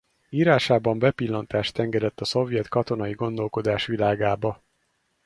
Írásában 0.29 0.99
bepillantást 0.99 1.77
engedett 1.79 2.21
a 2.21 2.25
szovjet 2.25 2.67
katonai 2.67 3.11
gondolkodás 3.13 3.85
világába. 3.85 4.61